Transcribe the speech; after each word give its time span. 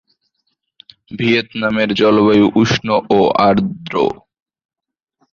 ভিয়েতনামের 1.11 1.89
জলবায়ু 1.93 2.47
উষ্ণ 2.55 2.87
ও 3.09 3.19
আর্দ্র। 3.47 3.93